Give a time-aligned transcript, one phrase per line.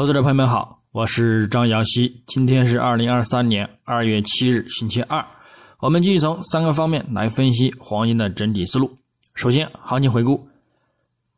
[0.00, 5.22] 投资者朋友们好，我是张瑶希，今天是二零二三年二月七日，星期二。
[5.78, 8.90] 我们继续从三个方面来分析黄金的整体思路。
[9.34, 10.48] 首先，行情回顾，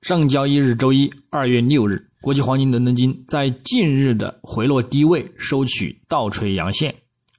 [0.03, 6.95] 上交易日周一，二月六日，国际黄金伦敦金在近日的回落低位收取倒锤阳线，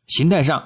[0.08, 0.62] 形态上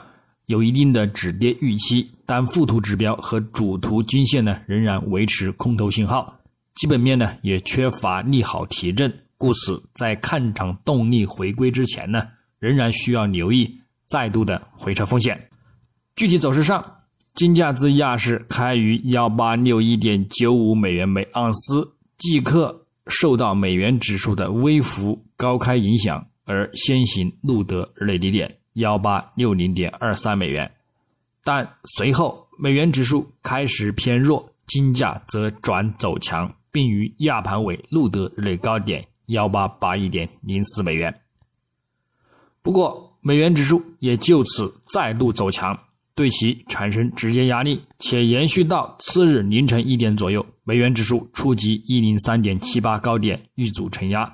[0.47, 6.35] 有一定的止跌预期，但附图指标和主图均线呢仍然维持空头信号，
[6.73, 9.13] 基本面呢也缺乏利好提振。
[9.37, 12.27] 故此，在看涨动力回归之前呢，
[12.59, 15.49] 仍然需要留意再度的回撤风险。
[16.15, 16.83] 具体走势上，
[17.35, 30.69] 金价自亚市开于幺八六一点九五美元每盎司，即刻受到美元指数的微幅高开影响而先行录得日内低点幺八六零点二三美元，
[31.43, 39.05] 但随后美元指数开始偏弱，金价则转走强，并于亚盘尾录得日内高点。
[39.27, 41.13] 幺八八一点零四美元。
[42.61, 45.77] 不过，美元指数也就此再度走强，
[46.13, 54.33] 对其产生直接压力，且延续到次日凌晨一点左右，美元指数触及一零三点七八高点遇阻承压，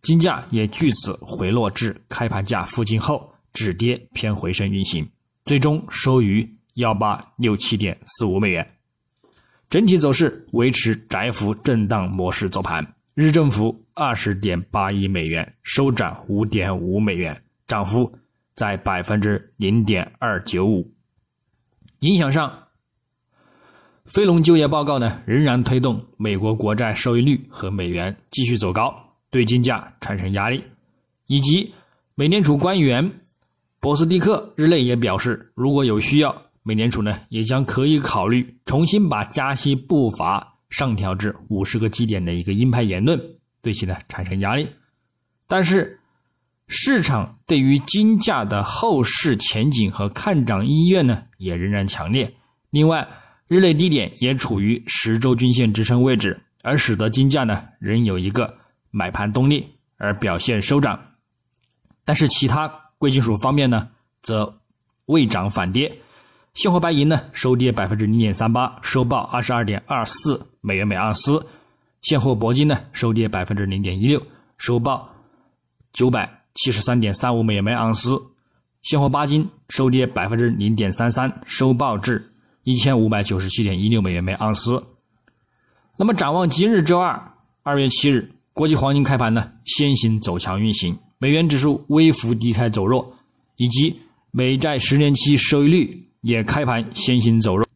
[0.00, 5.06] 金价也据此回落至开盘价附近后止跌偏回升运行，
[5.44, 8.66] 最终收于幺八六七点四五美元。
[9.68, 12.93] 整体走势维持窄幅震荡模式走盘。
[13.14, 18.12] 日振幅二十点八一美元，收涨五点五美元，涨幅
[18.56, 20.92] 在百分之零点二九五。
[22.00, 22.52] 影响上，
[24.04, 28.92] 非农就业报告呢仍然推动美国国债收益率和美元继续走高，
[29.30, 30.64] 对金价产生压力。
[31.26, 31.72] 以及
[32.16, 33.08] 美联储官员
[33.78, 36.34] 博斯蒂克日内也表示，如果有需要，
[36.64, 40.53] 美联储呢也将可以考虑重新把加息步伐。
[40.74, 43.16] 上调至五十个基点的一个鹰派言论，
[43.62, 44.68] 对其呢产生压力。
[45.46, 46.00] 但是，
[46.66, 52.34] 市场对于金价的后市前景和看涨意愿呢，也仍然强烈。
[52.70, 53.08] 另外，
[53.46, 58.58] 日内低点也处于十周均线支撑位置，而使得金价呢仍有一个
[58.90, 61.00] 买盘动力而表现收涨。
[62.04, 62.66] 但是，其他
[62.98, 63.90] 贵金属方面呢，
[64.22, 64.58] 则
[65.06, 66.00] 未涨反跌。
[66.54, 71.44] 现货白银呢收跌百分之零点三八，收报二十二点二四美元每盎司；
[72.00, 74.22] 现货铂金呢收跌百分之零点一六，
[74.56, 75.08] 收报
[75.92, 78.16] 九百七十三点三五美元每盎司；
[78.84, 82.24] 现货八金收跌百分之零点三三，收报至
[82.62, 84.80] 一千五百九十七点一六美元每盎司。
[85.96, 87.20] 那么展望今日周二
[87.64, 93.12] 二月七日，国际黄金开盘呢先行走强运行，美元指数微幅低开走弱，
[93.56, 93.98] 以及
[94.30, 96.00] 美债十年期收益率。
[96.24, 97.66] 也开盘先行走弱，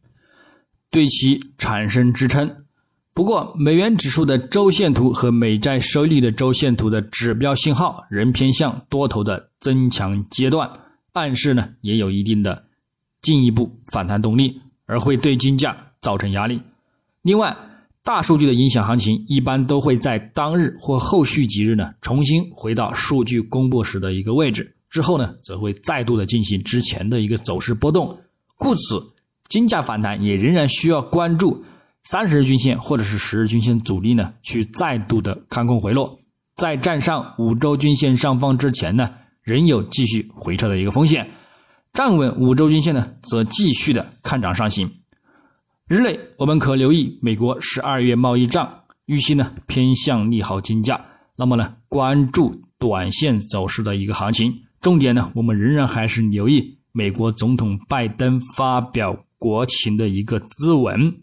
[0.89, 2.51] 对其产生支撑。
[3.13, 10.67] 不过，美元指数的周线图和美债收益率的周线图的指标信号仍偏向多头的增强阶段，
[11.13, 12.63] 暗示呢也有一定的
[13.21, 16.59] 进一步反弹动力，而会对金价造成压力。
[17.21, 17.55] 另外，
[18.03, 28.17] 大数据的影响行情一般都会在当日或后续几日呢重新回到数据公布时的一个位置，之后呢则会再度的进行之前的一个走势波动。
[28.59, 29.13] 故此，
[29.47, 31.63] 金价反弹也仍然需要关注
[32.03, 36.19] 三十日均线或者是十日均线阻力呢，去再度的看空回落，
[36.57, 39.09] 在站上五周均线上方之前呢，
[39.43, 41.25] 仍有继续回撤的一个风险。
[41.93, 44.91] 站稳五周均线呢，则继续的看涨上行。
[45.87, 50.99] 日内我们可留意美国十二月贸易账预期呢偏向利好金价，
[51.37, 54.53] 那么呢关注短线走势的一个行情。
[54.81, 56.78] 重点呢，我们仍然还是留意。
[56.91, 61.13] 美国总统拜登发表国情的一个咨文，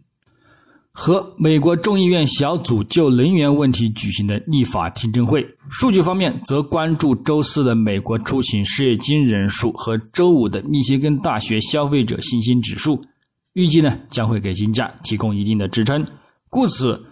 [0.93, 5.47] 和美国众议院小组就能源问题举行的立法听证会。
[5.69, 13.05] 数据方面，则关注周四的美国出勤失业金人数和周五的密歇根大学消费者信心指数，
[13.53, 16.07] 预计呢将会给金价提供一定的支撑。
[16.49, 17.05] 故此，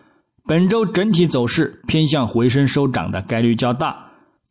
[0.47, 4.04] 本周整体走势偏向回升收涨的概率较大。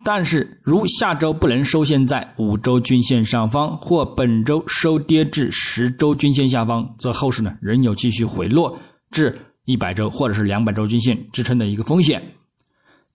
[0.03, 8.77] 但是，如下周不能收线在五周均线上方，或本周收跌至十周均线下方，则后市呢仍有继续回落
[9.11, 9.33] 至
[9.63, 12.21] 一百周或者是两百周均线支撑的一个风险。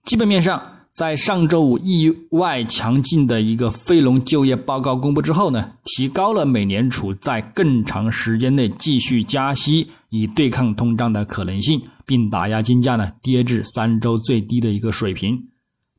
[0.03, 0.59] 基本面上，
[0.93, 15.37] 在上周五意外强劲的一个非农就业报告公布之后呢，提高了美联储在更长时间内继续加息以对抗通胀的可能性，并打压金价呢跌至三周最低的一个水平。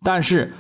[0.02, 0.52] 但是，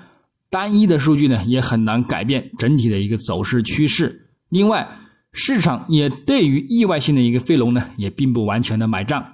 [0.50, 4.28] 单一的数据呢，也很难改变整体的一个走势趋势。
[4.48, 4.86] 另外，
[5.32, 9.24] 市场也对于意外性的一个飞龙呢，也并不完全的买账。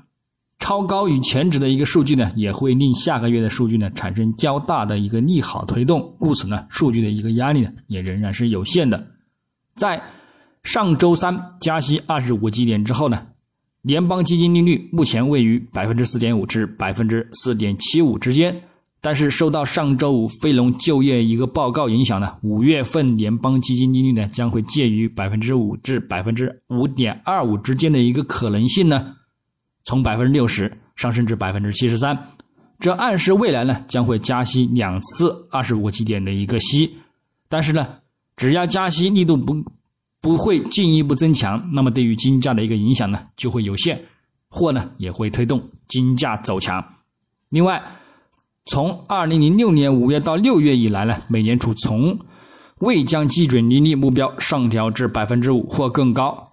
[0.59, 9.07] 超高于前值的一个数据呢，也会令下个月的数据呢产生较大的一个利好推动，故此呢，数据的一个压力呢也仍然是有限的。
[9.75, 10.03] 在
[10.65, 13.27] 上周三加息二十五基点之后呢，
[13.83, 18.63] 联邦基金利率目前位于百分之四点五至百分之四点七五之间。
[19.01, 29.15] 但是受到上周五非农就业一个报告影响呢，五月份联邦基金利率呢将会介于百分之五至百分之五点二五之间的一个可能性呢，
[29.85, 32.19] 从百分之六十上升至百分之七十三，
[32.81, 36.97] 这暗示未来呢将会加息两次二十五个基点的一个息。
[37.49, 37.87] 但是呢，
[38.37, 39.55] 只要加息力度不
[40.21, 44.03] 不会进一步增强，那么对于金价的一个影响呢就会有限，
[44.49, 46.85] 或呢也会推动金价走强。
[47.51, 47.81] 另外。
[48.67, 52.19] 从二零零六年五月到六月以来呢，美联储从
[52.81, 56.53] 未将基准利率目标上调至百分之五或更高，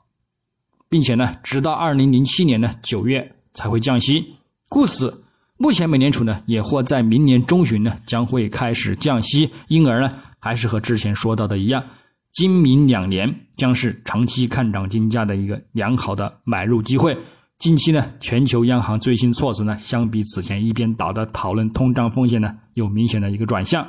[0.88, 4.36] 并且呢，直到二零零七年的九月才会降息。
[4.69, 5.24] 故此，
[5.57, 9.50] 目前美联储呢也或在明年中旬呢将会开始降息。
[9.68, 11.83] 因而呢，还是和之前说到的一样，
[12.31, 17.18] 今明两年将是长期看涨金价的一个良好的买入机会。
[17.59, 23.88] 近期呢，全球央行最新措施呢，相比此前一边倒的讨论通胀风险呢，有明显的一个转向。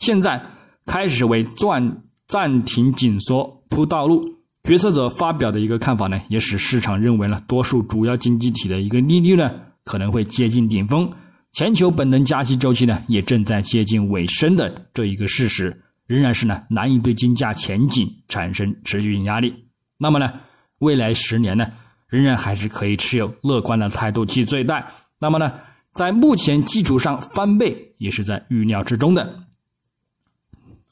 [0.00, 0.42] 现在
[0.84, 4.22] 开始为暂暂停紧缩铺道路。
[4.64, 9.50] 决策者发表的一个看法呢，也使市场认为呢，多数主要经济体的一个利率呢，
[9.84, 11.10] 可能会接近顶峰。
[11.52, 19.54] 全球本轮加息周期呢，也正在接近尾声的这一个事实，仍然是呢，难以对金价前景产生持续性压力。
[19.98, 20.32] 那么呢，
[20.78, 21.66] 未来十年呢？
[22.08, 24.84] 仍然还是可以持有乐观的态度去对待。
[25.18, 25.52] 那么呢，
[25.92, 29.40] 在目前基础上翻倍也是在预料之中的。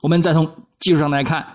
[0.00, 0.44] 我们再从
[0.81, 1.47] 技术上来看，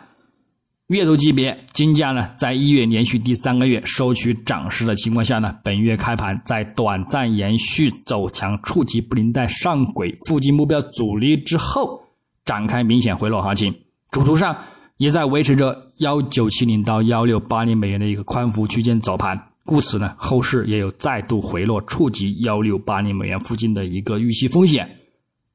[0.88, 12.01] 月度级别金价呢，在一月连续第三个月收取涨势的情况下呢，本月开盘在短暂延续走强，触及布林带上轨附近目标阻力之后，
[12.45, 13.74] 展开明显回落行情。
[14.12, 14.56] 主图上
[14.97, 19.39] 也在维持着幺九七零到幺六八零美元的一个宽幅区间走盘。
[19.63, 24.89] 故此呢，后市也有再度回落，触及幺六八零美元附近的一个预期风险。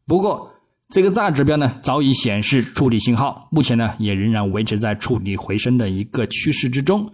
[0.06, 0.50] 不过，
[0.90, 7.10] 这个大指标呢早已显示触底信号，目前呢也仍然维持在触底回升的一个趋势之中。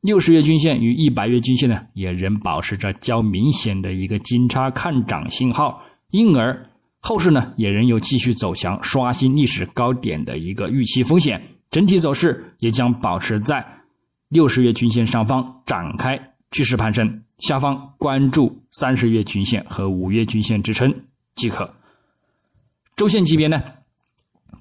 [0.00, 5.82] 六十月均线与一百月均线呢也仍保持着较明显的一个金叉看涨信号，
[6.12, 6.66] 因而
[7.00, 11.42] 后市呢也仍有继续走强、刷新历史高点的一个预期风险。
[11.70, 13.66] 整体走势也将保持在
[14.28, 16.18] 六十月均线上方展开。
[16.50, 20.90] 趋势攀升，下方关注三十月均线和五月均线支撑
[21.34, 21.70] 即可。
[22.96, 23.62] 周线级别呢，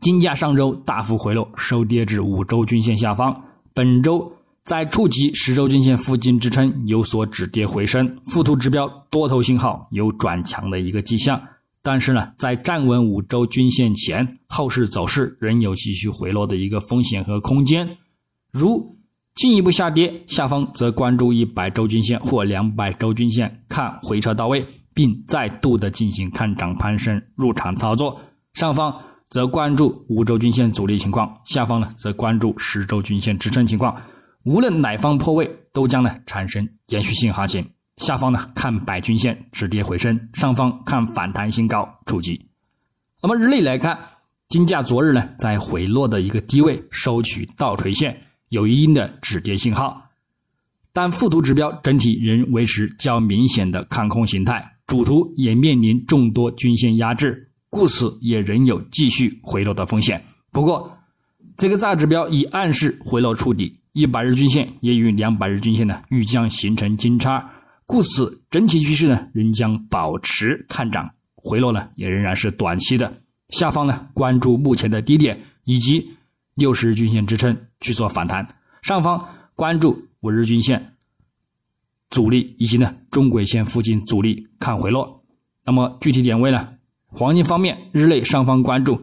[0.02, 3.42] 金价上周大幅回落，收跌至五周均线下方。
[3.74, 4.30] 本周
[4.66, 8.20] 在触及十周均线附近支撑，有所止跌回升。
[8.26, 11.42] 附图指标多头信号有转强的一个迹象，
[11.88, 17.88] 但是呢，在站稳五周均线前，后市走势仍有继续回落的一个风险和空间。
[18.52, 18.98] 如
[19.36, 28.20] 进一步下跌，下方则关注一百周均线或两百周均线，看回撤到位，并再度的进行看涨攀升入场操作。
[28.56, 28.94] 上方
[29.30, 33.96] 则关注五周均线阻力情况，下方呢则关注十周均线支撑情况。
[34.44, 37.66] 无论哪方破位，都将呢产生延续性行情。
[37.98, 42.40] 下方呢看百均线止跌回升，上方看反弹新高触及。
[43.22, 44.00] 那么日内来看，
[44.50, 48.18] 金价昨日呢在回落的一个低位收取倒垂线。
[48.50, 50.10] 有一定的止跌信号，
[50.94, 60.24] 但附图指标整体仍维持较明显的看空形态，主图也面临众多均线压制，故此也仍有继续回落的风险。
[60.54, 60.90] 不过，
[61.58, 67.46] 这个大指标已暗示回落触底，一百日均线也与两百日均线呢欲将形成金叉，
[67.88, 73.12] 故此整体趋势呢仍将保持看涨，回落呢也仍然是短期的。
[73.50, 76.12] 下方呢关注目前的低点以及。
[76.58, 78.48] 六十日均线支撑去做反弹，
[78.82, 79.24] 上方
[79.56, 80.94] 关注五日均线
[82.10, 85.24] 阻力以及呢中轨线附近阻力看回落。
[85.64, 86.68] 那么具体点位呢？
[87.10, 89.00] 黄金方面，日内上方关注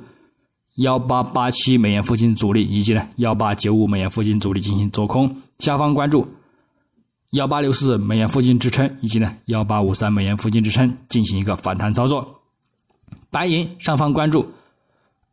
[0.79, 6.27] 幺八八七美元附近阻力以及呢幺八九五美元附近阻力进行做空，下方关注
[7.35, 12.43] 幺八六四美元附近支撑以及呢幺八五三美元附近支撑进行一个反弹操作。
[13.29, 14.49] 白银上方关注。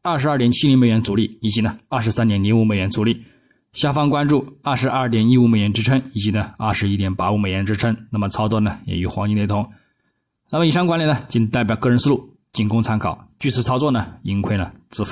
[0.02, 3.24] 二十二点七零美元阻力，以及呢二十三点零五美元阻力，
[3.74, 7.96] 下方关注二十二点一五美元支撑，以及呢二十一点八五美元支撑。
[8.10, 9.64] 那么操作呢也与黄金雷同。
[10.50, 13.28] 那么以上观点呢仅代表个人思路，仅供参考。
[13.38, 15.10] 据此操作呢盈亏呢自负。